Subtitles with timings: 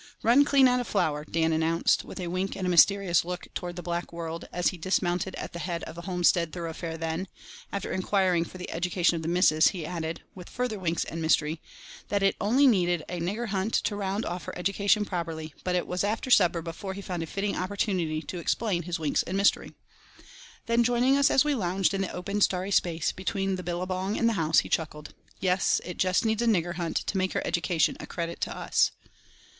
[0.23, 3.75] "Run clean out of flour," Dan announced, with a wink and a mysterious look towards
[3.75, 7.27] the black world, as he dismounted at the head of the homestead thoroughfare then,
[7.71, 11.61] after inquiring for the "education of the missus" he added, with further winks and mystery,
[12.09, 15.85] that it only needed a nigger hunt to round off her education properly but it
[15.85, 19.71] was after supper before he found a fitting opportunity to explain his winks and mystery.
[20.65, 24.27] Then, joining us as we lounged in the open starry space between the billabong and
[24.27, 27.95] the house, he chuckled: "Yes, it just needs a nigger hunt to make her education
[27.99, 28.89] a credit to us."